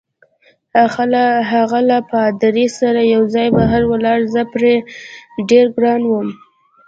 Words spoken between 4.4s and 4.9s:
پرې